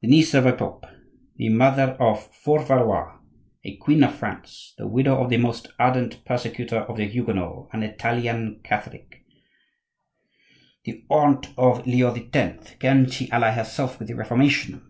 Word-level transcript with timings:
"The 0.00 0.06
niece 0.06 0.32
of 0.32 0.46
a 0.46 0.52
Pope, 0.52 0.86
the 1.34 1.48
mother 1.48 1.96
of 1.98 2.32
four 2.32 2.62
Valois, 2.64 3.18
a 3.64 3.76
queen 3.78 4.04
of 4.04 4.14
France, 4.14 4.72
the 4.78 4.86
widow 4.86 5.20
of 5.24 5.28
the 5.28 5.38
most 5.38 5.66
ardent 5.76 6.24
persecutor 6.24 6.76
of 6.82 6.96
the 6.96 7.06
Huguenots, 7.08 7.68
an 7.72 7.82
Italian 7.82 8.60
Catholic, 8.62 9.24
the 10.84 11.04
aunt 11.10 11.48
of 11.58 11.84
Leo 11.84 12.14
X.,—can 12.32 13.10
she 13.10 13.28
ally 13.32 13.50
herself 13.50 13.98
with 13.98 14.06
the 14.06 14.14
Reformation?" 14.14 14.84